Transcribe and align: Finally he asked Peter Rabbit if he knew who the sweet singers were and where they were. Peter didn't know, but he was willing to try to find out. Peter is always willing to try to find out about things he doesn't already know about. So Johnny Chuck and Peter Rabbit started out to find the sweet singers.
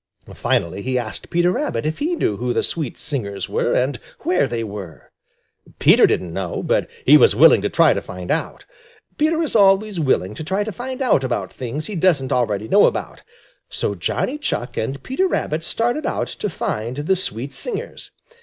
Finally 0.33 0.81
he 0.81 0.97
asked 0.97 1.29
Peter 1.29 1.51
Rabbit 1.51 1.85
if 1.85 1.99
he 1.99 2.15
knew 2.15 2.37
who 2.37 2.53
the 2.53 2.63
sweet 2.63 2.97
singers 2.97 3.47
were 3.47 3.75
and 3.75 3.99
where 4.21 4.47
they 4.47 4.63
were. 4.63 5.11
Peter 5.77 6.07
didn't 6.07 6.33
know, 6.33 6.63
but 6.63 6.89
he 7.05 7.17
was 7.17 7.35
willing 7.35 7.61
to 7.61 7.69
try 7.69 7.93
to 7.93 8.01
find 8.01 8.31
out. 8.31 8.65
Peter 9.19 9.39
is 9.43 9.55
always 9.55 9.99
willing 9.99 10.33
to 10.33 10.43
try 10.43 10.63
to 10.63 10.71
find 10.71 11.03
out 11.03 11.23
about 11.23 11.53
things 11.53 11.85
he 11.85 11.93
doesn't 11.93 12.31
already 12.33 12.67
know 12.67 12.87
about. 12.87 13.21
So 13.69 13.93
Johnny 13.93 14.39
Chuck 14.39 14.75
and 14.75 15.03
Peter 15.03 15.27
Rabbit 15.27 15.63
started 15.63 16.07
out 16.07 16.29
to 16.29 16.49
find 16.49 16.95
the 16.97 17.15
sweet 17.15 17.53
singers. 17.53 18.09